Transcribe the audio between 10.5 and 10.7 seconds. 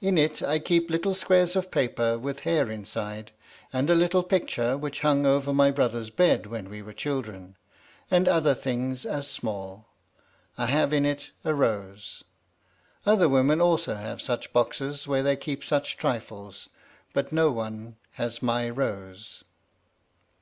I